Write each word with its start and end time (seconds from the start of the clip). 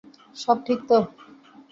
সব 0.35 0.57
ঠিক 0.65 0.79
তো? 0.89 0.97